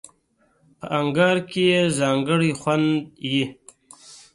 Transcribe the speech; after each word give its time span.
په 0.79 0.85
انگار 0.99 1.37
کې 1.49 1.61
یې 1.71 1.81
ځانګړی 1.99 2.51
خوند 2.59 2.87
وي. 3.31 3.45